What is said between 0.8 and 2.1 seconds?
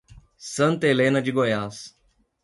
Helena de Goiás